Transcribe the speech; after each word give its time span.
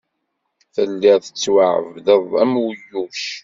Telliḍ 0.73 1.17
tettwaɛebdeḍ 1.23 2.25
am 2.41 2.53
uyuc. 2.65 3.23